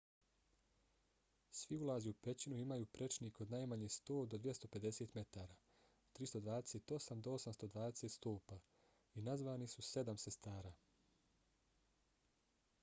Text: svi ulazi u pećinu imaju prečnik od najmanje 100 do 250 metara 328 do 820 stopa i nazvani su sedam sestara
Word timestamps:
svi 1.57 1.77
ulazi 1.79 2.09
u 2.11 2.15
pećinu 2.27 2.55
imaju 2.61 2.85
prečnik 2.93 3.41
od 3.43 3.51
najmanje 3.51 3.89
100 3.95 4.15
do 4.31 4.37
250 4.45 5.11
metara 5.17 5.55
328 6.21 7.21
do 7.27 7.31
820 7.35 8.13
stopa 8.15 8.57
i 9.13 9.25
nazvani 9.29 9.67
su 9.75 9.85
sedam 9.93 10.17
sestara 10.25 10.73